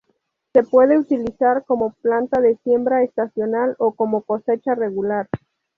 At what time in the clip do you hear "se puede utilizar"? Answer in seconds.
0.53-1.63